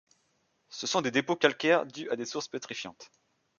[0.69, 3.11] Ce sont des dépôts calcaires dus à des sources pétrifiantes.